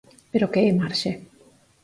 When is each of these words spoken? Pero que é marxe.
Pero 0.31 0.51
que 0.51 0.61
é 0.69 0.71
marxe. 0.79 1.11